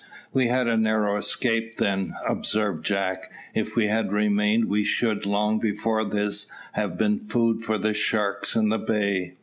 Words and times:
"We 0.33 0.47
had 0.47 0.65
a 0.67 0.77
narrow 0.77 1.15
escape, 1.15 1.77
then," 1.77 2.15
observed 2.27 2.83
Jack. 2.83 3.31
"If 3.53 3.75
we 3.75 3.85
had 3.85 4.11
remained, 4.11 4.65
we 4.65 4.83
should, 4.83 5.27
long 5.27 5.59
before 5.59 6.03
this, 6.05 6.51
have 6.71 6.97
been 6.97 7.19
food 7.27 7.63
for 7.63 7.77
the 7.77 7.93
sharks 7.93 8.55
in 8.55 8.69
the 8.69 8.79
bay." 8.79 9.35